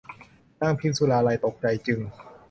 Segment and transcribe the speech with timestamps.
[0.59, 1.99] นางพิมสุราลัยตกใจจึง